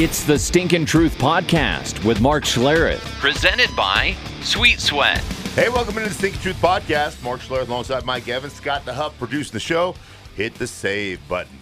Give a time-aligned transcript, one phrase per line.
[0.00, 3.00] It's the Stinkin' Truth Podcast with Mark Schlereth.
[3.18, 5.18] Presented by Sweet Sweat.
[5.56, 7.20] Hey, welcome into the Stinkin' Truth Podcast.
[7.24, 9.96] Mark Schlereth alongside Mike Evans, Scott the Hub producing the show.
[10.36, 11.58] Hit the save button.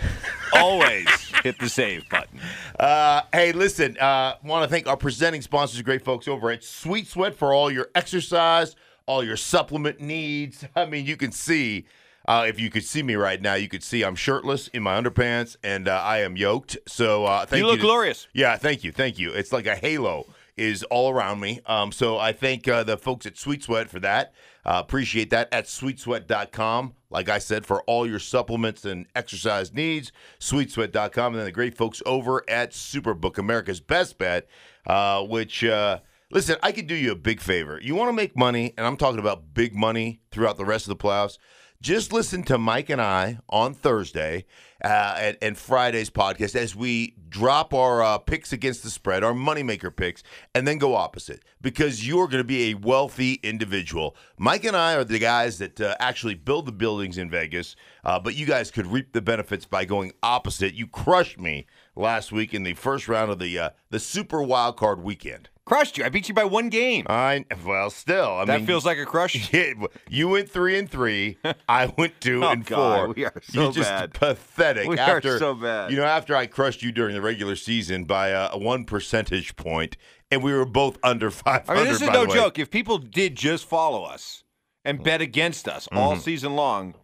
[0.54, 1.06] Always
[1.42, 2.40] hit the save button.
[2.80, 7.06] Uh, hey, listen, uh, want to thank our presenting sponsors, great folks over at Sweet
[7.06, 8.74] Sweat for all your exercise,
[9.04, 10.64] all your supplement needs.
[10.74, 11.84] I mean, you can see,
[12.26, 15.00] uh, if you could see me right now, you could see I'm shirtless in my
[15.00, 16.76] underpants and uh, I am yoked.
[16.86, 17.70] So uh, thank You you.
[17.72, 18.28] look to- glorious.
[18.32, 19.32] Yeah, thank you, thank you.
[19.32, 20.26] It's like a halo
[20.56, 21.60] is all around me.
[21.66, 24.34] Um, so I thank uh, the folks at Sweet Sweat for that.
[24.64, 26.94] Uh, appreciate that at sweetsweat.com.
[27.10, 31.32] Like I said, for all your supplements and exercise needs, sweetsweat.com.
[31.32, 34.46] And then the great folks over at Superbook, America's best bet,
[34.86, 36.00] uh, which, uh,
[36.30, 37.80] listen, I could do you a big favor.
[37.82, 40.96] You want to make money, and I'm talking about big money throughout the rest of
[40.96, 41.38] the playoffs.
[41.82, 44.44] Just listen to Mike and I on Thursday
[44.84, 49.32] uh, and, and Friday's podcast as we drop our uh, picks against the spread, our
[49.32, 50.22] moneymaker picks,
[50.54, 54.14] and then go opposite because you're going to be a wealthy individual.
[54.38, 58.20] Mike and I are the guys that uh, actually build the buildings in Vegas, uh,
[58.20, 60.74] but you guys could reap the benefits by going opposite.
[60.74, 64.76] You crushed me last week in the first round of the uh, the Super Wild
[64.76, 65.48] Card Weekend.
[65.64, 66.04] Crushed you.
[66.04, 67.06] I beat you by one game.
[67.08, 69.52] I well, still, I mean that mean, feels like a crush.
[69.52, 69.72] Yeah,
[70.08, 71.38] you went three and three.
[71.68, 73.14] I went two Oh, and God, four.
[73.14, 74.14] we are so You're just bad.
[74.14, 74.88] pathetic.
[74.88, 75.90] We are after, so bad.
[75.92, 79.96] You know, after I crushed you during the regular season by uh, one percentage point,
[80.32, 82.58] and we were both under five I mean, this is no joke.
[82.58, 84.42] If people did just follow us
[84.84, 86.94] and bet against us all season long,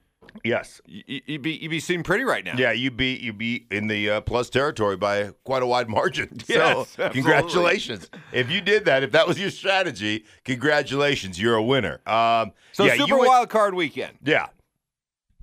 [0.45, 0.81] Yes.
[0.89, 2.55] y- y- you'd be you'd be seen pretty right now.
[2.57, 6.39] Yeah, you beat you beat in the uh, plus territory by quite a wide margin.
[6.49, 8.09] Yes, so congratulations.
[8.33, 12.01] If you did that, if that was your strategy, congratulations, you're a winner.
[12.07, 14.19] Um, So yeah, you Super Wild Card Weekend.
[14.25, 14.47] Yeah,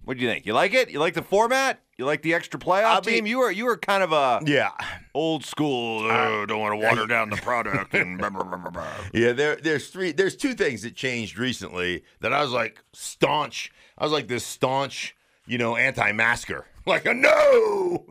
[0.06, 0.46] What do you think?
[0.46, 0.92] You like it?
[0.92, 1.82] You like the format?
[1.98, 3.26] You like the extra playoff mean- team?
[3.26, 4.72] You were you were kind of a yeah.
[5.14, 6.04] old school.
[6.10, 9.90] Oh, don't want to water down the product and blah, blah, blah." Yeah, there there's
[9.90, 13.72] three there's two things that changed recently that I was like staunch.
[13.98, 15.16] I was like this staunch,
[15.48, 16.66] you know, anti-masker.
[16.88, 18.06] Like a no.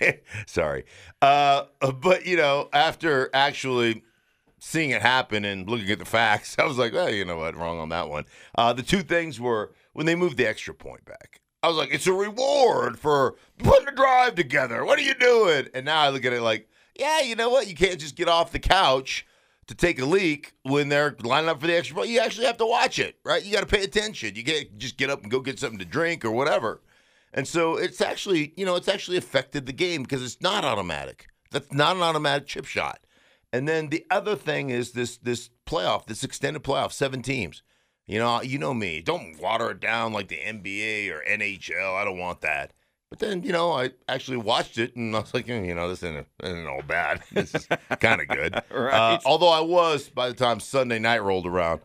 [0.46, 0.84] Sorry.
[1.22, 1.62] Uh
[1.98, 4.02] but you know, after actually
[4.58, 7.56] seeing it happen and looking at the facts, I was like, well, you know what,
[7.56, 8.26] wrong on that one.
[8.54, 11.40] Uh the two things were when they moved the extra point back.
[11.62, 14.84] I was like, it's a reward for putting a drive together.
[14.84, 15.68] What are you doing?
[15.74, 16.68] And now I look at it like,
[16.98, 17.68] yeah, you know what?
[17.68, 19.26] You can't just get off the couch
[19.66, 22.08] to take a leak when they're lining up for the extra point.
[22.08, 23.44] You actually have to watch it, right?
[23.44, 24.34] You got to pay attention.
[24.34, 26.80] You can't just get up and go get something to drink or whatever.
[27.32, 31.26] And so it's actually, you know, it's actually affected the game because it's not automatic.
[31.50, 33.00] That's not an automatic chip shot.
[33.52, 37.62] And then the other thing is this this playoff, this extended playoff, seven teams.
[38.10, 39.00] You know, you know me.
[39.00, 41.94] Don't water it down like the NBA or NHL.
[41.94, 42.72] I don't want that.
[43.08, 45.88] But then, you know, I actually watched it and I was like, "Hmm, you know,
[45.88, 47.22] this isn't, isn't all bad.
[47.30, 47.68] This is
[48.00, 48.60] kind of good.
[48.72, 49.14] Right.
[49.14, 51.82] Uh, although I was, by the time Sunday night rolled around,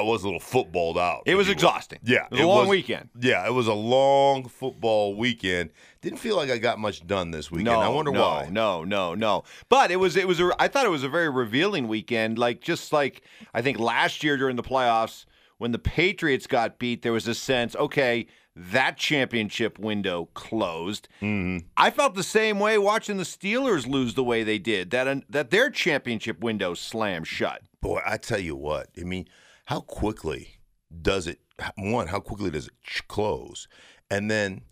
[0.00, 1.22] I, was a little footballed out.
[1.26, 1.52] It was will.
[1.52, 2.00] exhausting.
[2.02, 3.08] Yeah, it was a it long was- weekend.
[3.20, 5.70] Yeah, it was a long football weekend.
[6.00, 7.66] Didn't feel like I got much done this weekend.
[7.66, 8.48] No, I wonder no, why.
[8.50, 9.44] No, no, no.
[9.68, 12.38] But it was it was a I thought it was a very revealing weekend.
[12.38, 13.22] Like just like
[13.54, 15.26] I think last year during the playoffs
[15.58, 21.06] when the Patriots got beat, there was a sense, okay, that championship window closed.
[21.20, 21.66] Mm-hmm.
[21.76, 24.90] I felt the same way watching the Steelers lose the way they did.
[24.90, 27.62] That that their championship window slammed shut.
[27.82, 28.88] Boy, I tell you what.
[28.98, 29.28] I mean,
[29.70, 30.58] how quickly
[31.00, 31.38] does it?
[31.78, 32.74] One, how quickly does it
[33.06, 33.68] close?
[34.10, 34.62] And then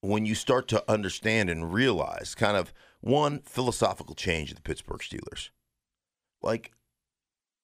[0.00, 5.00] when you start to understand and realize, kind of one philosophical change of the Pittsburgh
[5.00, 5.50] Steelers,
[6.40, 6.72] like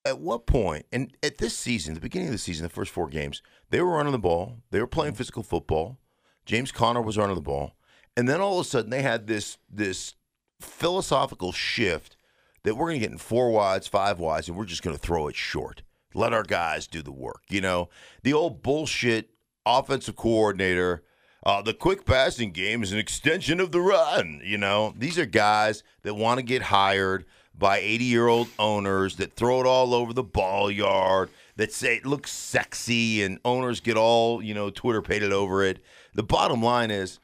[0.05, 3.09] at what point, and at this season, the beginning of the season, the first four
[3.09, 5.19] games, they were running the ball, they were playing mm-hmm.
[5.19, 5.97] physical football.
[6.45, 7.73] James Conner was running the ball,
[8.19, 10.15] and then all of a sudden they had this this
[10.61, 12.19] philosophical shift
[12.65, 15.01] that we're going to get in four wides, five wides, and we're just going to
[15.01, 15.81] throw it short.
[16.15, 17.43] Let our guys do the work.
[17.49, 17.89] You know,
[18.23, 19.31] the old bullshit
[19.65, 21.05] offensive coordinator.
[21.43, 24.41] Uh, the quick passing game is an extension of the run.
[24.45, 27.25] You know, these are guys that want to get hired
[27.55, 31.97] by 80 year old owners that throw it all over the ball yard, that say
[31.97, 35.83] it looks sexy, and owners get all, you know, Twitter pated over it.
[36.15, 37.21] The bottom line is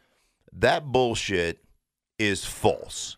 [0.53, 1.65] that bullshit
[2.19, 3.17] is false.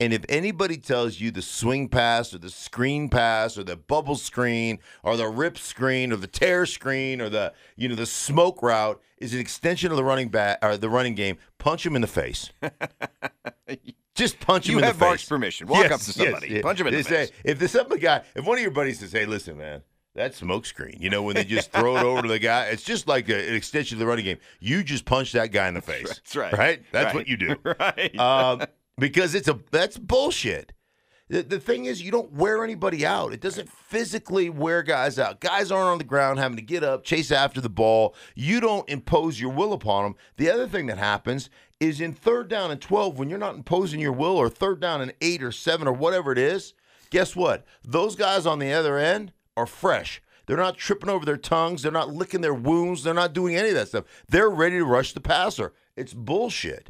[0.00, 4.14] And if anybody tells you the swing pass or the screen pass or the bubble
[4.14, 8.62] screen or the rip screen or the tear screen or the you know the smoke
[8.62, 12.02] route is an extension of the running back or the running game, punch him in
[12.02, 12.50] the face.
[14.14, 15.08] Just punch him You in have the face.
[15.08, 15.66] Mark's permission.
[15.68, 17.32] Walk up to somebody, punch him in the say- face.
[17.44, 19.82] if there's some guy, if one of your buddies says, "Hey, listen, man,
[20.14, 21.00] That's smokescreen.
[21.00, 23.48] You know, when they just throw it over to the guy, it's just like a,
[23.48, 24.38] an extension of the running game.
[24.60, 26.08] You just punch that guy in the face.
[26.08, 26.52] That's right.
[26.52, 26.82] Right?
[26.92, 27.14] That's Right.
[27.14, 27.56] what you do.
[27.80, 28.18] right.
[28.18, 28.62] Um,
[28.98, 30.72] because it's a that's bullshit.
[31.28, 33.34] The, the thing is, you don't wear anybody out.
[33.34, 35.40] It doesn't physically wear guys out.
[35.40, 38.14] Guys aren't on the ground having to get up, chase after the ball.
[38.34, 40.14] You don't impose your will upon them.
[40.38, 41.50] The other thing that happens
[41.80, 45.02] is in third down and 12, when you're not imposing your will, or third down
[45.02, 46.72] and eight or seven or whatever it is,
[47.10, 47.66] guess what?
[47.84, 50.22] Those guys on the other end are fresh.
[50.46, 51.82] They're not tripping over their tongues.
[51.82, 53.02] They're not licking their wounds.
[53.02, 54.04] They're not doing any of that stuff.
[54.28, 55.74] They're ready to rush the passer.
[55.94, 56.88] It's bullshit.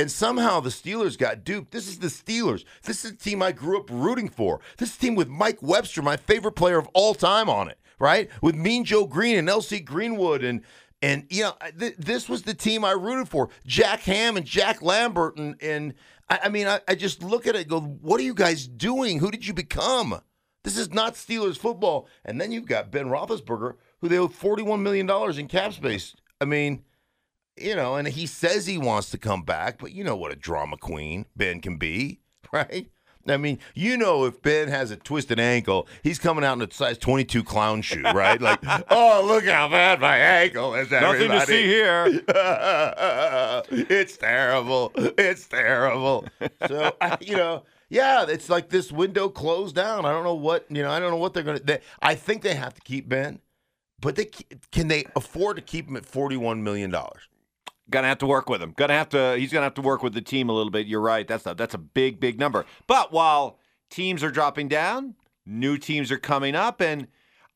[0.00, 1.72] And somehow the Steelers got duped.
[1.72, 2.64] This is the Steelers.
[2.84, 4.60] This is the team I grew up rooting for.
[4.78, 8.30] This team with Mike Webster, my favorite player of all time, on it, right?
[8.40, 9.78] With Mean Joe Green and L.C.
[9.80, 10.62] Greenwood and
[11.02, 13.50] and you know th- this was the team I rooted for.
[13.66, 15.92] Jack Ham and Jack Lambert and and
[16.30, 19.18] I, I mean I, I just look at it go, what are you guys doing?
[19.18, 20.18] Who did you become?
[20.64, 22.08] This is not Steelers football.
[22.24, 26.16] And then you've got Ben Roethlisberger, who they owe forty-one million dollars in cap space.
[26.40, 26.84] I mean
[27.56, 30.36] you know, and he says he wants to come back, but you know what a
[30.36, 32.20] drama queen Ben can be,
[32.52, 32.90] right?
[33.28, 36.72] I mean, you know, if Ben has a twisted ankle, he's coming out in a
[36.72, 38.40] size 22 clown shoe, right?
[38.40, 38.60] Like,
[38.90, 40.90] oh, look how bad my ankle is.
[40.90, 42.06] Nothing to see here.
[43.70, 44.92] it's terrible.
[44.96, 46.26] It's terrible.
[46.66, 50.06] So, I, you know, yeah, it's like this window closed down.
[50.06, 51.80] I don't know what, you know, I don't know what they're going to.
[52.00, 53.40] I think they have to keep Ben,
[54.00, 54.30] but they
[54.72, 56.94] can they afford to keep him at $41 million?
[57.90, 58.72] Gonna have to work with him.
[58.76, 59.36] Gonna have to.
[59.36, 60.86] He's gonna have to work with the team a little bit.
[60.86, 61.26] You're right.
[61.26, 62.64] That's a that's a big big number.
[62.86, 63.58] But while
[63.90, 67.08] teams are dropping down, new teams are coming up, and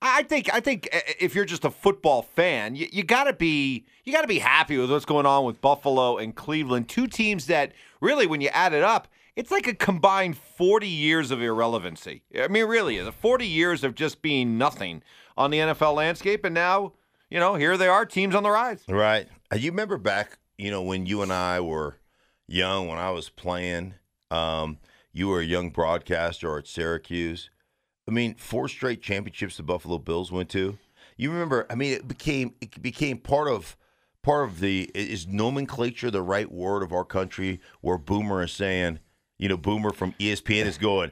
[0.03, 3.87] I think I think uh, if you're just a football fan, you, you gotta be
[4.05, 6.89] you gotta be happy with what's going on with Buffalo and Cleveland.
[6.89, 11.31] Two teams that really, when you add it up, it's like a combined 40 years
[11.31, 12.23] of irrelevancy.
[12.39, 13.09] I mean, really is.
[13.09, 15.03] 40 years of just being nothing
[15.37, 16.93] on the NFL landscape, and now
[17.31, 18.85] you know here they are, teams on the rise.
[18.89, 19.27] Right.
[19.55, 21.99] Uh, You remember back, you know, when you and I were
[22.49, 23.95] young, when I was playing,
[24.31, 24.79] um,
[25.13, 27.51] you were a young broadcaster at Syracuse.
[28.09, 30.79] I mean, four straight championships the Buffalo Bills went to.
[31.17, 31.67] You remember?
[31.71, 33.77] I mean, it became it became part of
[34.23, 38.99] part of the is nomenclature the right word of our country, where Boomer is saying.
[39.39, 41.11] You know, Boomer from ESPN is going,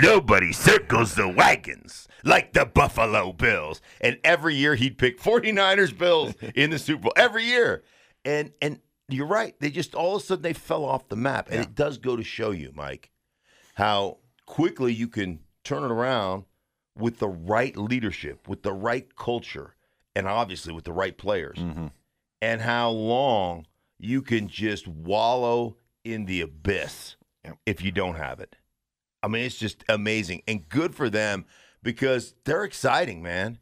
[0.00, 3.80] Nobody circles the wagons like the Buffalo Bills.
[4.00, 7.12] And every year he'd pick 49ers Bills in the Super Bowl.
[7.16, 7.82] Every year.
[8.24, 9.54] And and you're right.
[9.60, 11.48] They just all of a sudden they fell off the map.
[11.50, 13.10] And it does go to show you, Mike,
[13.74, 16.44] how quickly you can turn it around
[16.96, 19.74] with the right leadership, with the right culture,
[20.14, 21.58] and obviously with the right players.
[21.58, 21.88] Mm-hmm.
[22.40, 23.66] And how long
[23.98, 27.16] you can just wallow in the abyss
[27.64, 28.56] if you don't have it.
[29.22, 31.46] I mean, it's just amazing and good for them
[31.82, 33.58] because they're exciting, man.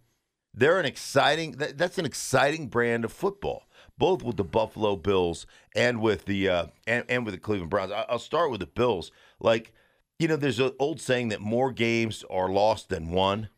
[0.53, 1.53] They're an exciting.
[1.53, 3.67] That, that's an exciting brand of football,
[3.99, 7.91] both with the Buffalo Bills and with the uh, and, and with the Cleveland Browns.
[7.93, 9.11] I, I'll start with the Bills.
[9.41, 9.73] Like,
[10.19, 13.49] you know, there's an old saying that more games are lost than won.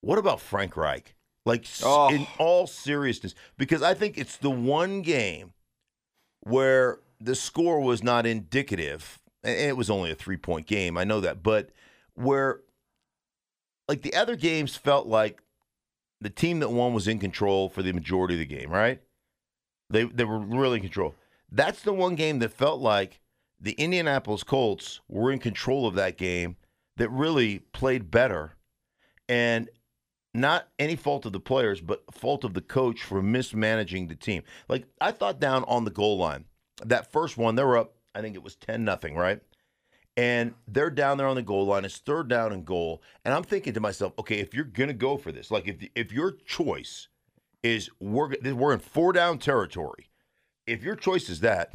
[0.00, 1.14] What about Frank Reich?
[1.46, 2.08] Like, Oh.
[2.08, 5.52] in all seriousness, because I think it's the one game
[6.40, 10.96] where the score was not indicative, and it was only a three point game.
[10.96, 11.70] I know that, but
[12.14, 12.60] where
[13.88, 15.40] like the other games felt like
[16.20, 19.00] the team that won was in control for the majority of the game, right?
[19.90, 21.14] They they were really in control.
[21.50, 23.20] That's the one game that felt like
[23.60, 26.56] the Indianapolis Colts were in control of that game
[26.96, 28.56] that really played better
[29.28, 29.68] and
[30.32, 34.42] not any fault of the players, but fault of the coach for mismanaging the team.
[34.68, 36.44] Like I thought down on the goal line,
[36.88, 39.40] that first one, they were up, I think it was 10 nothing, right?
[40.16, 41.84] And they're down there on the goal line.
[41.84, 43.02] It's third down and goal.
[43.24, 46.12] And I'm thinking to myself, okay, if you're gonna go for this, like if if
[46.12, 47.08] your choice
[47.64, 50.10] is we're we're in four down territory,
[50.68, 51.72] if your choice is that,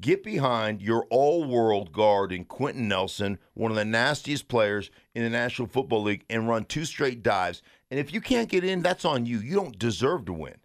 [0.00, 5.30] get behind your all-world guard in Quenton Nelson, one of the nastiest players in the
[5.30, 7.62] National Football League, and run two straight dives.
[7.90, 9.38] And if you can't get in, that's on you.
[9.38, 10.56] You don't deserve to win.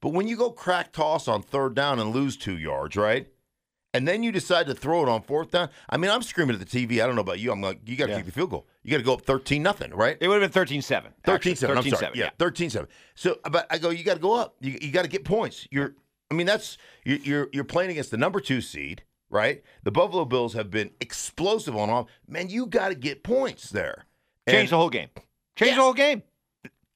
[0.00, 3.26] But when you go crack toss on third down and lose two yards, right?
[3.94, 5.70] And then you decide to throw it on fourth down.
[5.88, 7.02] I mean, I'm screaming at the TV.
[7.02, 7.50] I don't know about you.
[7.50, 8.16] I'm like, you got to Yeah.
[8.18, 8.66] kick the field goal.
[8.84, 10.16] You got to go up 13 nothing, right?
[10.20, 11.12] It would have been 13 7.
[11.24, 11.76] 13 7.
[11.76, 11.96] I'm sorry.
[11.96, 12.12] 7.
[12.18, 12.86] Yeah, 13 7.
[13.14, 14.56] So, but I go, you got to go up.
[14.60, 15.66] You, you got to get points.
[15.70, 15.94] You're,
[16.30, 19.62] I mean, that's, you- you're, you're playing against the number two seed, right?
[19.84, 22.06] The Buffalo Bills have been explosive on off.
[22.28, 24.04] Man, you got to get points there.
[24.48, 25.08] Change And- the whole game.
[25.56, 25.76] Change Yeah.
[25.76, 26.22] the whole game.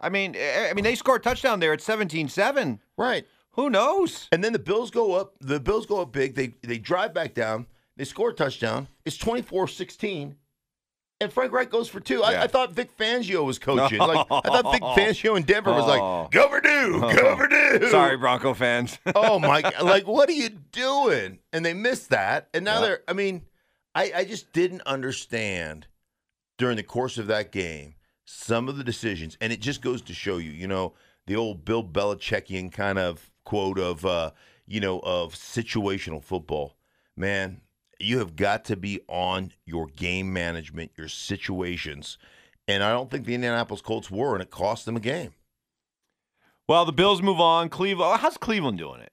[0.03, 2.81] I mean, eh, I mean, they scored a touchdown there at 17-7.
[2.99, 3.27] Right.
[3.53, 4.29] Who knows?
[4.33, 5.35] And then the Bills go up.
[5.41, 6.35] The Bills go up big.
[6.35, 7.67] They they drive back down.
[7.97, 8.89] They score a touchdown.
[9.05, 10.35] It's 24-16.
[11.21, 12.23] and Frank Reich goes for two.
[12.25, 12.43] I, Yeah.
[12.43, 13.99] I thought Vic Fangio was coaching.
[13.99, 16.23] Like I thought Vic Fangio in Denver was Oh.
[16.23, 18.99] like, "Go Purdue, go Purdue." Sorry, Bronco fans.
[19.15, 22.87] oh my god like what are you doing and they missed that and now Yeah.
[22.87, 23.43] they're i mean
[23.95, 25.87] I, I just didn't understand
[26.59, 27.95] during the course of that game
[28.25, 30.93] some of the decisions and it just goes to show you you know
[31.27, 34.31] the old bill belichickian kind of quote of uh
[34.67, 36.77] you know of situational football
[37.17, 37.61] man
[37.99, 42.17] you have got to be on your game management your situations
[42.69, 45.35] and i don't think the indianapolis colts were and it cost them a game
[46.69, 47.69] well, the Bills move on.
[47.69, 48.21] Cleveland.
[48.21, 49.13] How's Cleveland doing it?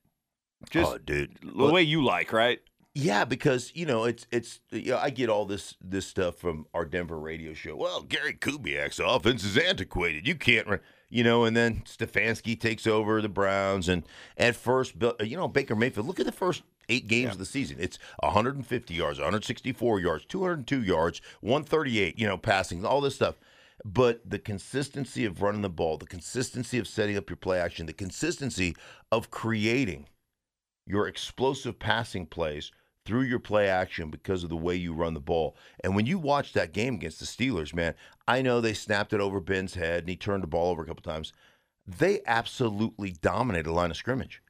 [0.70, 2.60] Just oh dude the way you like, right?
[3.02, 6.66] Yeah, because you know it's it's you know, I get all this this stuff from
[6.74, 7.76] our Denver radio show.
[7.78, 10.28] Well, Gary Kubiak's offense is antiquated.
[10.28, 10.80] You can't, run,
[11.10, 11.46] you know.
[11.46, 14.04] And then Stefanski takes over the Browns, and
[14.38, 16.08] at first, you know, Baker Mayfield.
[16.08, 17.78] Look at the first eight games of the season.
[17.80, 22.20] It's 150 yards, 164 yards, 202 yards, 138.
[22.20, 23.36] You know, passing, all this stuff.
[23.86, 27.86] But the consistency of running the ball, the consistency of setting up your play action,
[27.86, 28.76] the consistency
[29.10, 30.08] of creating
[30.86, 32.72] your explosive passing plays
[33.10, 35.58] through your play action because of the way you run the ball.
[35.84, 37.96] And when you watch that game against the Steelers, man,
[38.28, 40.86] I know they snapped it over Ben's head and he turned the ball over a
[40.86, 41.34] couple times.
[41.88, 44.44] They absolutely dominated the line of scrimmage.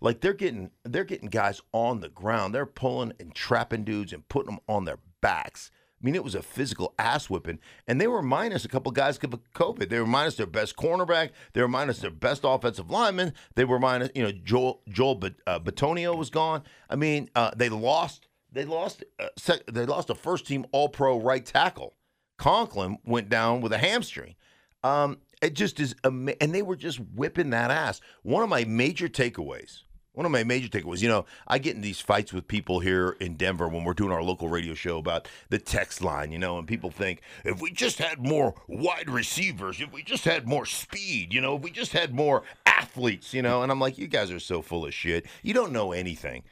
[0.00, 2.54] Like they're getting they're getting guys on the ground.
[2.54, 5.70] They're pulling and trapping dudes and putting them on their backs.
[6.06, 7.58] I mean, it was a physical ass whipping,
[7.88, 9.88] and they were minus a couple guys because of COVID.
[9.88, 11.30] They were minus their best cornerback.
[11.52, 13.32] They were minus their best offensive lineman.
[13.56, 16.62] They were minus, you know, Joel Joel uh, Bitonio was gone.
[16.88, 18.28] I mean, uh, they lost.
[18.52, 19.02] They lost.
[19.18, 21.96] Uh, sec- they lost a first team All Pro right tackle.
[22.38, 24.36] Conklin went down with a hamstring.
[24.84, 28.00] Um, it just is, ama- and they were just whipping that ass.
[28.22, 29.82] One of my major takeaways.
[30.16, 33.18] One of my major takeaways, you know, I get in these fights with people here
[33.20, 36.56] in Denver when we're doing our local radio show about the text line, you know,
[36.56, 40.64] and people think if we just had more wide receivers, if we just had more
[40.64, 44.06] speed, you know, if we just had more athletes, you know, and I'm like, you
[44.06, 45.26] guys are so full of shit.
[45.42, 46.44] You don't know anything.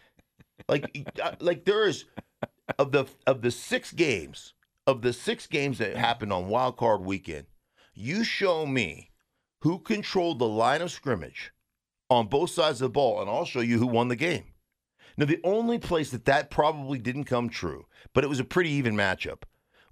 [0.69, 2.05] Like, uh, like there is
[2.79, 4.53] of the of the six games
[4.87, 7.47] of the six games that happened on Wild Card Weekend,
[7.95, 9.11] you show me
[9.63, 11.54] who controlled the line of scrimmage
[12.15, 14.45] on both sides of the ball, and I'll show you who won the game.
[15.17, 18.71] Now, the only place that that probably didn't come true, but it was a pretty
[18.71, 19.43] even matchup,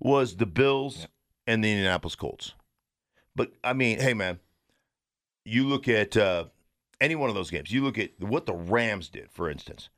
[0.01, 1.07] was the Bills
[1.47, 2.55] and the Indianapolis Colts.
[3.37, 4.41] But I mean, hey man,
[5.45, 6.47] you look at uh,
[7.01, 7.71] any one of those games.
[7.71, 9.89] You look at what the Rams did, for instance.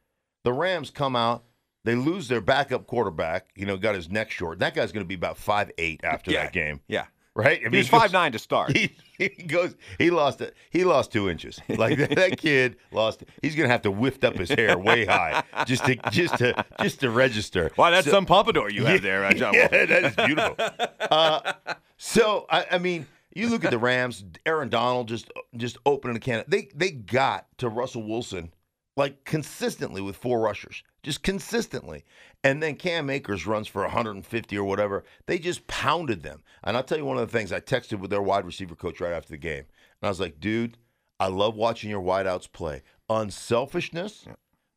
[0.45, 1.45] The Rams come out,
[1.85, 3.49] they lose their backup quarterback.
[3.57, 4.59] You know, got his neck short.
[4.59, 6.45] That guy's going to be about five eight after Yeah.
[6.45, 7.07] that game, Yeah.
[7.35, 7.61] Right?
[7.65, 8.77] I He was five nine to start.
[8.77, 9.75] he, he goes.
[9.99, 10.55] He lost it.
[10.71, 11.61] He lost two inches.
[11.69, 13.25] Like that, that kid lost.
[13.43, 17.01] He's gonna have to lift up his hair way high just to just to just
[17.01, 17.71] to register.
[17.77, 19.55] Wow, that's So- some pompadour you have there, uh, John.
[19.55, 20.57] yeah, that is beautiful.
[21.01, 21.53] Uh,
[21.97, 24.25] so I, I mean, you look at the Rams.
[24.47, 26.45] Aaron Donald just just opening a can.
[26.49, 28.53] They they got to Russell Wilson
[28.97, 32.05] like consistently with four rushers, just consistently.
[32.43, 35.05] And then Cam Akers runs for 150 or whatever.
[35.27, 36.43] They just pounded them.
[36.65, 39.01] And I'll tell you one of the things I texted with their wide receiver coach
[39.01, 39.65] right after the game,
[40.01, 40.79] and I was like, dude,
[41.21, 42.83] I love watching your wideouts play.
[43.09, 44.27] Unselfishness,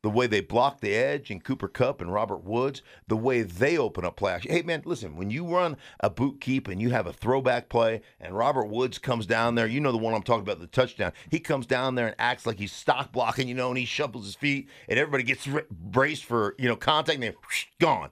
[0.08, 3.76] the way they block the edge and Cooper Kupp and Robert Woods, the way they
[3.76, 4.50] open up play action.
[4.50, 8.00] Hey man, listen, when you run a boot keep and you have a throwback play
[8.18, 11.12] and Robert Woods comes down there, you know the one I'm talking about, the touchdown.
[11.30, 14.24] He comes down there and acts like he's stalk blocking, you know, and he shuffles
[14.24, 18.08] his feet and everybody gets braced for, you know, contact and then whoosh, gone.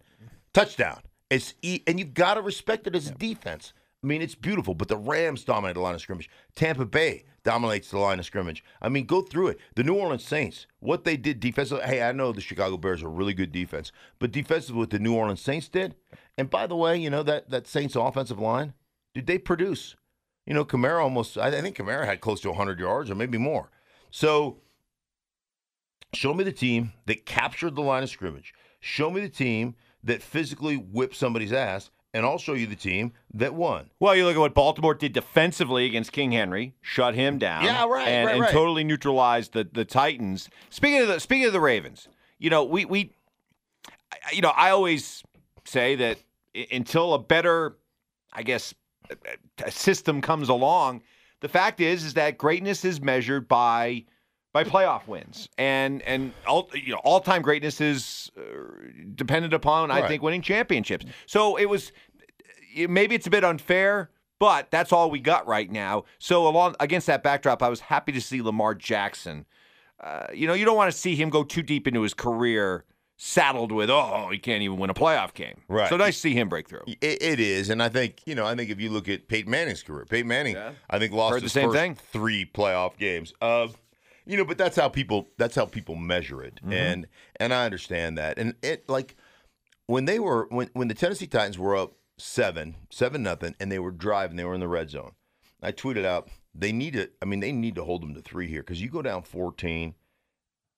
[0.52, 1.00] Touchdown.
[1.30, 3.72] It's e- and you've got to respect it as a defense.
[4.06, 6.30] I mean, it's beautiful, but the Rams dominate the line of scrimmage.
[6.54, 8.62] Tampa Bay dominates the line of scrimmage.
[8.80, 9.58] I mean, go through it.
[9.74, 11.84] The New Orleans Saints, what they did defensively.
[11.84, 15.12] Hey, I know the Chicago Bears are really good defense, but defensively, what the New
[15.12, 15.96] Orleans Saints did.
[16.38, 18.74] And by the way, you know that that Saints offensive line,
[19.12, 19.96] did they produce?
[20.46, 21.36] You know, Kamara almost.
[21.36, 23.72] I think Kamara had close to 100 yards or maybe more.
[24.12, 24.58] So,
[26.14, 28.54] show me the team that captured the line of scrimmage.
[28.78, 33.12] Show me the team that physically whipped somebody's ass, and I'll show you the team
[33.34, 33.90] that won.
[34.00, 37.84] Well, you look at what Baltimore did defensively against King Henry, shut him down, Yeah,
[37.86, 38.50] right, and, right, and right.
[38.52, 40.48] totally neutralized the the Titans.
[40.70, 42.08] Speaking of the speaking of the Ravens,
[42.38, 43.12] you know, we we,
[44.12, 45.22] I- you know, I always
[45.64, 46.18] say that
[46.72, 47.76] until a better,
[48.32, 48.74] I guess,
[49.68, 51.02] system comes along,
[51.40, 54.04] the fact is is that greatness is measured by
[54.52, 58.42] by playoff wins, and and all you know, all time greatness is uh,
[59.14, 60.08] dependent upon, I Right.
[60.08, 61.04] think, winning championships.
[61.26, 61.92] So it was
[62.76, 66.04] maybe it's a bit unfair, but that's all we got right now.
[66.18, 69.46] So along against that backdrop, I was happy to see Lamar Jackson.
[69.98, 72.84] Uh, you know, you don't want to see him go too deep into his career
[73.18, 75.62] saddled with, oh, he can't even win a playoff game.
[75.68, 75.88] Right.
[75.88, 76.82] So nice to see him break through.
[76.86, 78.44] It, it is, and I think you know.
[78.44, 80.72] I think if you look at Peyton Manning's career, Peyton Manning, Yeah.
[80.90, 81.94] I think lost Heard the same thing.
[81.94, 83.32] three playoff games.
[83.40, 83.68] Uh,
[84.26, 86.72] you know, but that's how people that's how people measure it, Mm-hmm.
[86.74, 87.06] and
[87.40, 88.38] and I understand that.
[88.38, 89.16] And it like
[89.86, 93.78] when they were when when the Tennessee Titans were up seven seven nothing, and they
[93.78, 95.12] were driving, they were in the red zone.
[95.62, 97.10] I tweeted out they need to.
[97.20, 99.94] I mean, they need to hold them to three here because you go down fourteen.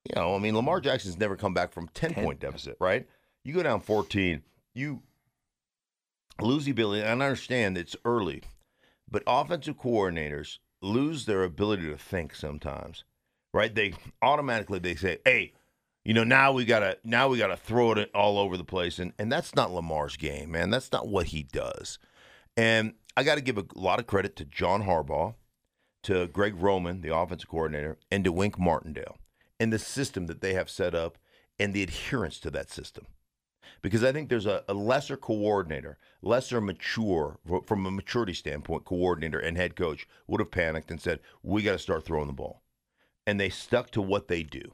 [0.05, 3.07] You know, I mean, Lamar Jackson's never come back from 10 point deficit, right?
[3.45, 4.43] You go down 14,
[4.73, 5.03] you
[6.41, 8.43] lose the ability, and I understand it's early,
[9.11, 13.05] but offensive coordinators lose their ability to think sometimes,
[13.53, 13.75] right?
[13.75, 15.53] They automatically they say, "Hey,
[16.09, 19.13] you know, now we gotta now we gotta throw it all over the place," and
[19.19, 20.71] and that's not Lamar's game, man.
[20.71, 21.99] That's not what he does.
[22.57, 25.35] And I got to give a lot of credit to John Harbaugh,
[26.05, 29.19] to Greg Roman, the offensive coordinator, and to Wink Martindale,
[29.61, 31.19] and the system that they have set up,
[31.61, 33.07] and the adherence to that system
[33.83, 39.39] because I think there's a, a lesser coordinator, lesser mature from a maturity standpoint, coordinator
[39.39, 42.63] and head coach would have panicked and said, "We got to start throwing the ball,"
[43.27, 44.73] and they stuck to what they do.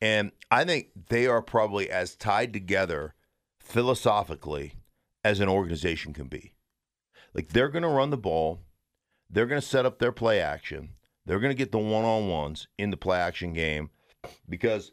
[0.00, 3.14] And I think they are probably as tied together
[3.60, 4.74] philosophically
[5.24, 6.52] as an organization can be.
[7.34, 8.60] Like they're going to run the ball,
[9.28, 10.90] they're going to set up their play action,
[11.24, 13.90] they're going to get the one on ones in the play action game
[14.48, 14.92] because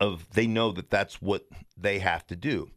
[0.00, 2.70] of they know that that's what they have to do.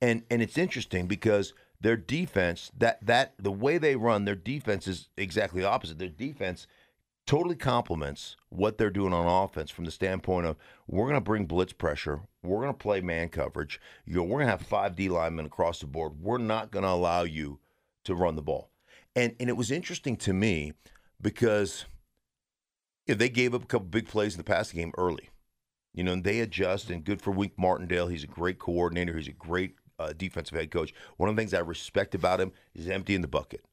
[0.00, 4.86] And and it's interesting because their defense that that the way they run their defense
[4.86, 5.98] is exactly opposite.
[5.98, 6.66] Their defense
[7.28, 10.56] totally complements what they're doing on offense from the standpoint of
[10.86, 14.38] we're going to bring blitz pressure, we're going to play man coverage, you know, we're
[14.38, 16.14] going to have five D linemen across the board.
[16.20, 17.60] We're not going to allow you
[18.04, 18.70] to run the ball.
[19.14, 20.72] And and it was interesting to me
[21.20, 21.84] because
[23.06, 25.28] they gave up a couple big plays in the passing game early.
[25.94, 28.08] You know, and they adjust, and good for Wink Martindale.
[28.08, 29.16] He's a great coordinator.
[29.16, 30.94] He's a great uh, defensive head coach.
[31.16, 33.64] One of the things I respect about him is emptying the bucket.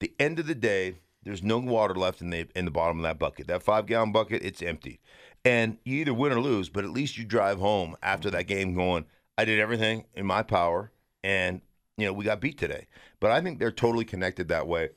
[0.00, 3.02] the end of the day, there's no water left in the in the bottom of
[3.02, 3.48] that bucket.
[3.48, 5.00] That five gallon bucket, it's empty.
[5.44, 8.74] And you either win or lose, but at least you drive home after that game
[8.74, 9.06] going,
[9.36, 10.92] I did everything in my power,
[11.24, 11.60] and
[11.98, 12.86] you know we got beat today.
[13.18, 14.90] But I think they're totally connected that way.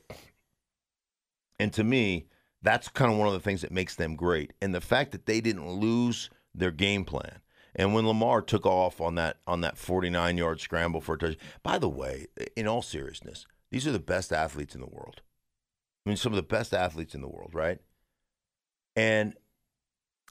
[1.60, 2.28] And to me,
[2.62, 4.54] that's kind of one of the things that makes them great.
[4.62, 7.40] And the fact that they didn't lose their game plan.
[7.76, 11.38] And when Lamar took off on that on that 49 yard scramble for a touch,
[11.64, 15.22] by the way, in all seriousness, these are the best athletes in the world.
[16.10, 17.78] I mean, some of the best athletes in the world, right?
[18.96, 19.36] And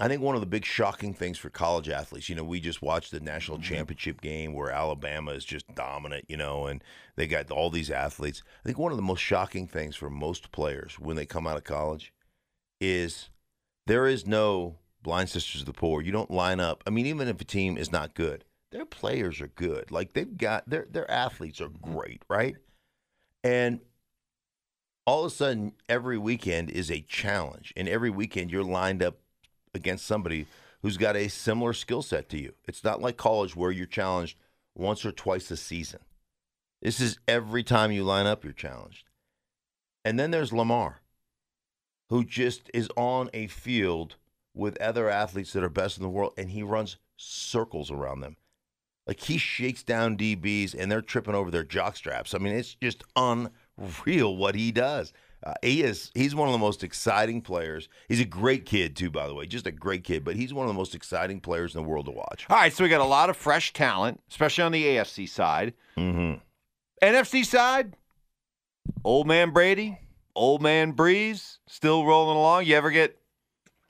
[0.00, 2.82] I think one of the big shocking things for college athletes, you know, we just
[2.82, 3.74] watched the national mm-hmm.
[3.74, 6.82] championship game where Alabama is just dominant, you know, and
[7.14, 8.42] they got all these athletes.
[8.64, 11.56] I think one of the most shocking things for most players when they come out
[11.56, 12.12] of college
[12.80, 13.30] is
[13.86, 16.02] there is no blind sisters of the poor.
[16.02, 16.82] You don't line up.
[16.88, 19.92] I mean, even if a team is not good, their players are good.
[19.92, 21.92] Like they've got their their athletes are mm-hmm.
[21.92, 22.56] great, right?
[23.44, 23.78] And
[25.08, 29.16] all of a sudden, every weekend is a challenge, and every weekend you're lined up
[29.72, 30.46] against somebody
[30.82, 32.52] who's got a similar skill set to you.
[32.66, 34.38] It's not like college where you're challenged
[34.74, 36.00] once or twice a season.
[36.82, 39.08] This is every time you line up, you're challenged.
[40.04, 41.00] And then there's Lamar,
[42.10, 44.16] who just is on a field
[44.52, 48.36] with other athletes that are best in the world, and he runs circles around them.
[49.06, 52.34] Like he shakes down DBs and they're tripping over their jock straps.
[52.34, 55.12] I mean, it's just unreal what he does.
[55.44, 57.88] Uh, he is he's one of the most exciting players.
[58.08, 60.24] He's a great kid too, by the way, just a great kid.
[60.24, 62.46] But he's one of the most exciting players in the world to watch.
[62.50, 65.74] All right, so we got a lot of fresh talent, especially on the AFC side.
[65.96, 66.40] Mm-hmm.
[67.06, 67.94] NFC side,
[69.04, 70.00] old man Brady,
[70.34, 72.66] old man Brees, still rolling along.
[72.66, 73.16] You ever get,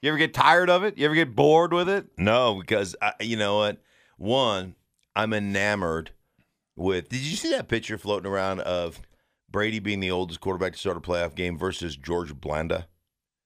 [0.03, 0.98] you ever get tired of it?
[0.98, 2.09] You ever get bored with it?
[2.18, 3.79] No, because I, you know what?
[4.18, 4.74] One,
[5.16, 6.11] I'm enamored
[6.77, 7.09] with.
[7.09, 9.01] Did you see that picture floating around of
[9.50, 12.87] Brady being the oldest quarterback to start a playoff game versus George Blanda?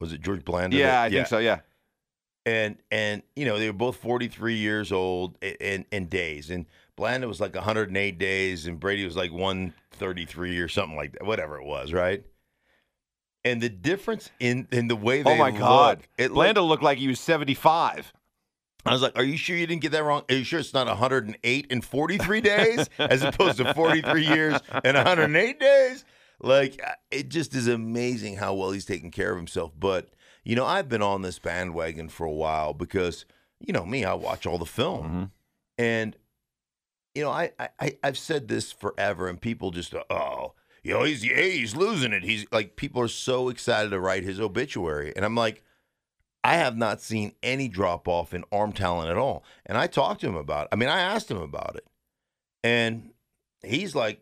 [0.01, 0.77] Was it George Blanda?
[0.77, 1.39] Yeah, that- I think so.
[1.39, 1.61] Yeah.
[2.45, 7.29] and and you know they were both 43 years old in in days and Blanda
[7.29, 11.65] was like 108 days and Brady was like 133 or something like that whatever it
[11.65, 12.25] was right
[13.45, 16.61] and the difference in in the way oh they oh my God, look, it Blanda
[16.63, 18.13] looked, looked like he was seventy-five.
[18.85, 20.23] I was like are you sure you didn't get that wrong?
[20.29, 24.97] Are you sure it's not 108 and 43 days as opposed to 43 years and
[24.97, 26.05] 108 days?
[26.41, 29.73] Like uh, it just is amazing how well he's taking care of himself.
[29.79, 30.11] But
[30.45, 33.25] you know I've been on this bandwagon for a while because
[33.61, 35.07] you know me I watch all the film.
[35.07, 35.25] Mm-hmm.
[35.79, 36.17] and
[37.15, 41.25] you know, I, I I've said this forever, and people just oh, you know, he's
[41.25, 42.25] yeah, he's losing it.
[42.25, 45.63] He's like people are so excited to write his obituary, and I'm like,
[46.45, 49.45] I have not seen any drop off in arm talent at all.
[49.65, 50.69] And I talked to him about it.
[50.73, 51.87] I mean, I asked him about it.
[52.65, 53.11] And
[53.63, 54.21] he's like,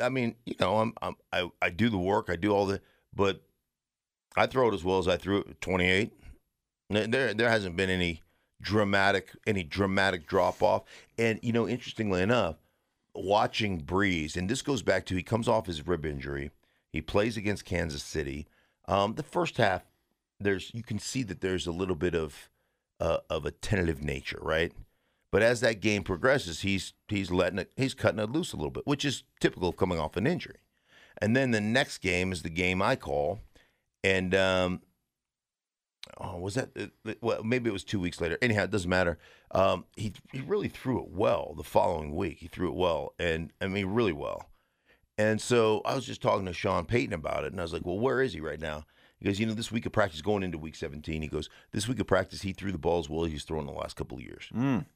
[0.00, 2.80] I mean, you know, I'm, I'm I, I do the work, I do all the,
[3.14, 3.42] but
[4.36, 6.12] I throw it as well as I threw it at 28.
[6.88, 8.22] There, there hasn't been any
[8.60, 10.84] dramatic, any dramatic drop off.
[11.18, 12.56] And you know, interestingly enough,
[13.14, 16.50] watching Brees, and this goes back to he comes off his rib injury.
[16.92, 18.46] He plays against Kansas City.
[18.88, 19.82] Um, the first half,
[20.40, 22.50] there's you can see that there's a little bit of
[22.98, 24.72] uh, of a tentative nature, right?
[25.32, 28.70] But as that game progresses, he's he's letting it, he's cutting it loose a little
[28.70, 30.56] bit, which is typical of coming off an injury.
[31.18, 33.40] And then the next game is the game I call,
[34.02, 34.80] and um,
[36.18, 37.44] oh, was that uh, well?
[37.44, 38.38] Maybe it was two weeks later.
[38.42, 39.18] Anyhow, it doesn't matter.
[39.52, 42.38] Um, he he really threw it well the following week.
[42.38, 44.46] He threw it well, and I mean really well.
[45.18, 47.84] And so I was just talking to Sean Payton about it, and I was like,
[47.84, 48.84] "Well, where is he right now?"
[49.20, 51.86] He goes, "You know, this week of practice going into week 17." He goes, "This
[51.86, 54.48] week of practice, he threw the balls well he's thrown the last couple of years."
[54.54, 54.86] Mm.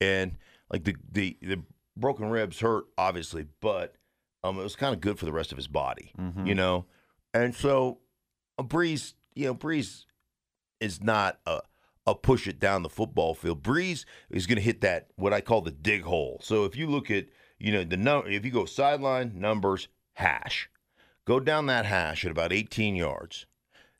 [0.00, 0.36] And
[0.70, 1.62] like the the the
[1.96, 3.96] broken ribs hurt obviously, but
[4.44, 6.46] um, it was kind of good for the rest of his body, Mhm.
[6.46, 6.86] you know.
[7.34, 8.00] And so,
[8.58, 10.04] a Brees, you know, Brees
[10.80, 11.60] is not a
[12.04, 13.62] a push it down the football field.
[13.62, 16.40] Brees is going to hit that what I call the dig hole.
[16.42, 17.26] So if you look at
[17.60, 20.68] you know the number, if you go sideline numbers hash,
[21.24, 23.46] go down that hash at about 18 yards.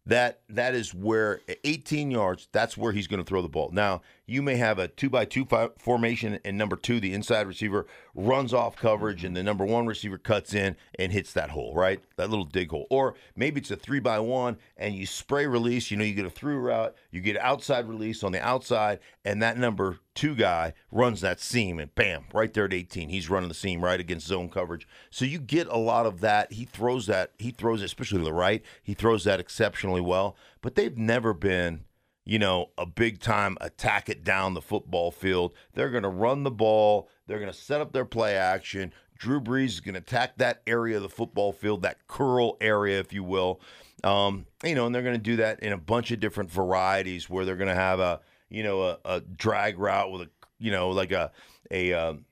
[0.04, 2.48] That that is where 18 yards.
[2.50, 3.70] That's where he's going to throw the ball.
[3.72, 5.46] Now you may have a two by two
[5.78, 10.18] formation, and number two, the inside receiver runs off coverage, and the number one receiver
[10.18, 12.00] cuts in and hits that hole, right?
[12.16, 12.86] That little dig hole.
[12.90, 15.90] Or maybe it's a three by one, and you spray release.
[15.90, 19.40] You know, you get a through route, you get outside release on the outside, and
[19.42, 23.50] that number two guy runs that seam, and bam, right there at 18, he's running
[23.50, 24.88] the seam right against zone coverage.
[25.10, 26.52] So you get a lot of that.
[26.52, 27.32] He throws that.
[27.38, 28.64] He throws it, especially to the right.
[28.82, 30.36] He throws that exceptionally well.
[30.62, 31.84] But they've never been
[32.24, 35.52] you know, a big time attack it down the football field.
[35.74, 37.08] They're going to run the ball.
[37.26, 38.92] They're going to set up their play action.
[39.22, 42.98] Drew Brees is going to attack that area of the football field, that curl area,
[42.98, 43.60] if you will.
[44.02, 47.30] Um, you know, and they're going to do that in a bunch of different varieties
[47.30, 50.72] where they're going to have a, you know, a, a drag route with a, you
[50.72, 51.30] know, like a,
[51.70, 52.24] a, um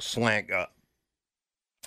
[0.00, 0.66] slant, uh,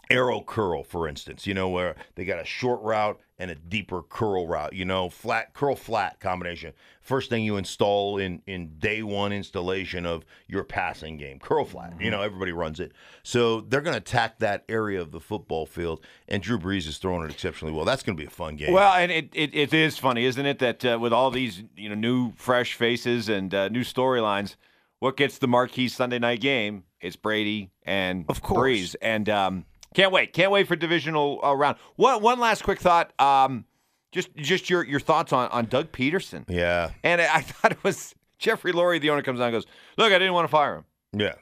[0.09, 4.01] arrow curl, for instance, you know, where they got a short route and a deeper
[4.01, 6.73] curl route, you know, flat curl flat combination.
[7.01, 11.93] First thing you install in in day one installation of your passing game, curl flat.
[11.99, 12.93] You know, everybody runs it.
[13.23, 16.97] So they're going to attack that area of the football field, and Drew Brees is
[16.97, 17.85] throwing it exceptionally well.
[17.85, 18.73] That's going to be a fun game.
[18.73, 21.89] Well, and it, it, it is funny, isn't it, that uh, with all these you
[21.89, 24.55] know new fresh faces and uh, new storylines,
[24.99, 26.83] what gets the marquee Sunday night game?
[26.99, 28.59] It's Brady and Of course.
[28.59, 29.65] Brees, and um,
[29.97, 31.77] can't wait, can't wait for divisional uh, round.
[31.95, 33.65] One one last quick thought, um,
[34.11, 37.83] just just your your thoughts on on Doug Pederson, yeah, and I, I thought it
[37.83, 39.65] was Jeffrey Lurie, the owner, comes down and goes,
[39.97, 41.33] "Look, I didn't want to fire him, yeah,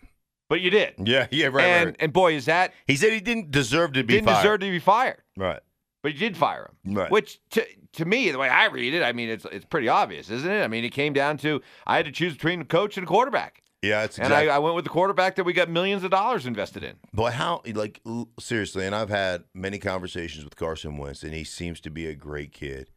[0.47, 1.47] but you did." yeah, yeah.
[1.47, 1.95] Right, and right.
[1.99, 4.41] and boy, is that He said he didn't deserve to be didn't fired.
[4.41, 5.21] deserve to be fired.
[5.37, 5.59] right.
[6.01, 6.93] But you did fire him.
[6.93, 7.11] Right.
[7.11, 10.29] Which to to me, the way I read it, I mean it's it's pretty obvious,
[10.29, 10.63] isn't it?
[10.63, 13.07] I mean, it came down to I had to choose between a coach and a
[13.07, 13.63] quarterback.
[13.85, 14.33] Yeah, it's And.
[14.33, 16.95] I, I went with the quarterback that we got millions of dollars invested in.
[17.13, 18.01] But how like
[18.39, 22.15] seriously, and I've had many conversations with Carson Wentz, and he seems to be a
[22.15, 22.89] great kid.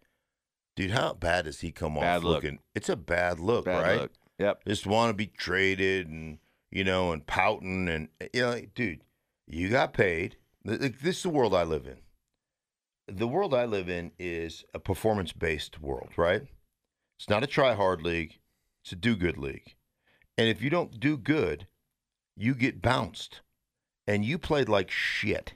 [0.76, 2.42] Dude, how bad does he come Bad off look.
[2.44, 2.60] looking?
[2.74, 4.00] It's a bad look, Bad right?
[4.00, 4.12] look.
[4.38, 4.64] Yep.
[4.66, 6.38] Just want to be traded and
[6.70, 9.00] you know and pouting and eh, you know, like, dude,
[9.46, 10.36] you got paid.
[10.66, 11.98] Th- th- This is the world I live in.
[13.08, 16.42] The world I live in is a performance based world, right?
[17.18, 18.38] It's not a try hard league.
[18.84, 19.74] It's a do good league.
[20.38, 21.66] And if you don't do good,
[22.36, 23.40] you get bounced.
[24.06, 25.54] And you played like shit.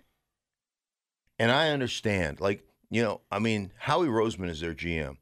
[1.38, 2.40] And I understand.
[2.40, 5.16] Like, you know, I mean, Howie Roseman is their GM.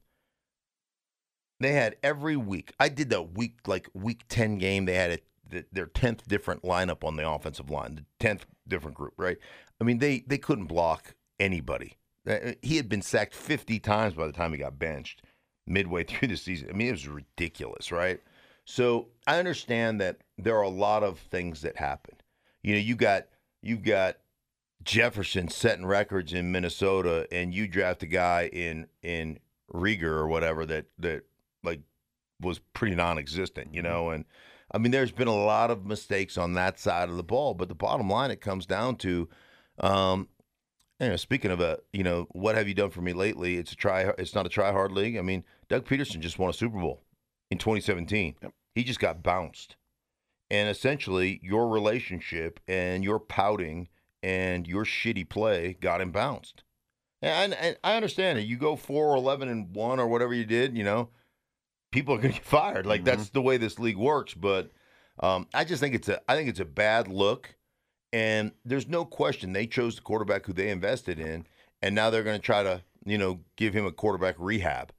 [1.59, 2.73] They had every week.
[2.79, 4.85] I did that week, like week 10 game.
[4.85, 5.19] They had a,
[5.49, 9.37] th- their 10th different lineup on the offensive line, the 10th different group, right?
[9.79, 11.97] I mean, they, they couldn't block anybody.
[12.27, 15.21] Uh, He had been sacked 50 times by the time he got benched
[15.67, 16.69] midway through the season.
[16.69, 18.19] I mean, it was ridiculous, right?
[18.71, 22.15] So I understand that there are a lot of things that happen.
[22.63, 23.25] You know, you got
[23.61, 24.15] you've got
[24.81, 29.39] Jefferson setting records in Minnesota, and you draft a guy in in
[29.73, 31.23] Reagor or whatever that that
[31.65, 31.81] like
[32.39, 34.09] was pretty non-existent, you know.
[34.09, 34.23] And
[34.73, 37.67] I mean, there's been a lot of mistakes on that side of the ball, but
[37.67, 39.27] the bottom line, it comes down to,
[39.79, 40.29] um,
[40.97, 43.57] you know, speaking of a, you know, what have you done for me lately?
[43.57, 44.13] It's a try.
[44.17, 45.17] It's not a try hard league.
[45.17, 47.03] I mean, Doug Pederson just won a Super Bowl
[47.49, 48.35] in 2017.
[48.75, 49.75] He just got bounced,
[50.49, 53.89] and essentially, your relationship and your pouting
[54.23, 56.63] and your shitty play got him bounced.
[57.21, 58.43] And, and I understand it.
[58.47, 61.09] You go four or eleven and one or whatever you did, you know.
[61.91, 62.85] people are going to get fired.
[62.85, 64.33] Like that's the way this league works.
[64.33, 64.71] But
[65.19, 67.55] um, I just think it's a I think it's a bad look.
[68.13, 71.45] And there's no question they chose the quarterback who they invested in,
[71.81, 74.91] and now they're going to try to you know give him a quarterback rehab.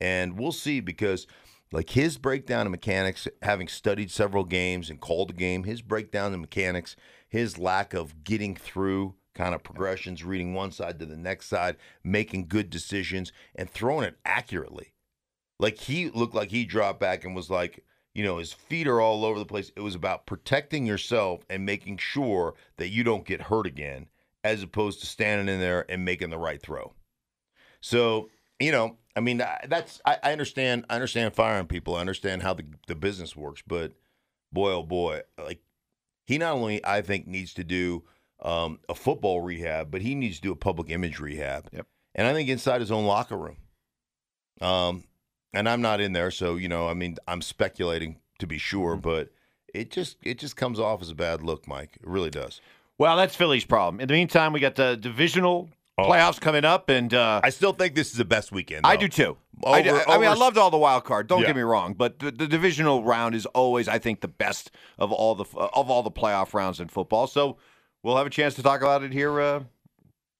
[0.00, 1.26] And we'll see because
[1.72, 6.34] like his breakdown of mechanics, having studied several games and called a game, his breakdown
[6.34, 6.96] of mechanics,
[7.28, 11.76] his lack of getting through kind of progressions, reading one side to the next side,
[12.02, 14.92] making good decisions, and throwing it accurately.
[15.58, 19.00] Like he looked like he dropped back and was like, you know, his feet are
[19.00, 19.70] all over the place.
[19.76, 24.08] It was about protecting yourself and making sure that you don't get hurt again,
[24.42, 26.94] as opposed to standing in there and making the right throw.
[27.80, 30.86] So, you know, I mean, I- that's I, I understand.
[30.88, 31.96] I understand firing people.
[31.96, 33.62] I understand how the the business works.
[33.66, 33.92] But
[34.52, 35.60] boy, oh boy, like
[36.26, 38.04] he not only I think needs to do
[38.40, 41.68] um, a football rehab, but he needs to do a public image rehab.
[41.72, 41.86] Yep.
[42.14, 43.56] And I think inside his own locker room.
[44.60, 45.04] Um,
[45.52, 48.92] and I'm not in there, so you know, I mean, I'm speculating to be sure,
[48.92, 49.00] Mm-hmm.
[49.00, 49.30] but
[49.74, 51.98] it just it just comes off as a bad look, Mike.
[52.00, 52.60] It really does.
[52.98, 54.00] Well, that's Philly's problem.
[54.00, 55.70] In the meantime, we got the divisional
[56.04, 56.08] Oh.
[56.10, 58.86] playoffs coming up, and uh, I still think this is the best weekend.
[58.86, 59.36] I do too.
[59.64, 61.26] I, do- Over- I mean, I loved all the wild card.
[61.26, 61.48] Don't Yeah.
[61.48, 65.12] get me wrong, but the, the divisional round is always, I think, the best of
[65.12, 67.26] all the of all the playoff rounds in football.
[67.26, 67.58] So
[68.02, 69.64] we'll have a chance to talk about it here uh,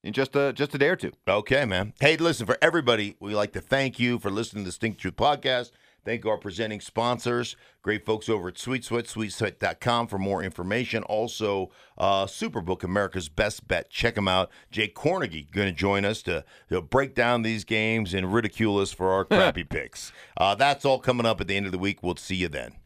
[0.02, 1.12] in just a just a day or two.
[1.28, 1.92] Okay, man.
[2.00, 5.16] Hey, listen, for everybody, we like to thank you for listening to the Stink Truth
[5.16, 5.70] podcast.
[6.04, 11.02] Thank our presenting sponsors, great folks over at Sweet Sweat, sweetsweat.com for more information.
[11.04, 13.90] Also, uh, Superbook, America's Best Bet.
[13.90, 14.50] Check them out.
[14.70, 18.92] Jake Cornegie going to join us to, to break down these games and ridicule us
[18.92, 20.12] for our crappy picks.
[20.36, 22.02] Uh, that's all coming up at the end of the week.
[22.02, 22.79] We'll see you then.